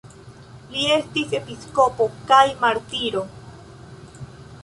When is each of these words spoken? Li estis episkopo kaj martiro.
Li 0.75 0.85
estis 0.93 1.35
episkopo 1.39 2.07
kaj 2.31 2.41
martiro. 2.63 3.23